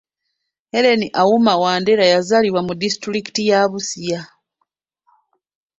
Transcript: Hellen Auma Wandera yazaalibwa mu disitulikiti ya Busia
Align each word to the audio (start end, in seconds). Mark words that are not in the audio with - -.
Hellen 0.71 1.01
Auma 1.21 1.53
Wandera 1.63 2.05
yazaalibwa 2.13 2.61
mu 2.67 2.73
disitulikiti 2.81 3.41
ya 3.49 3.61
Busia 3.71 4.21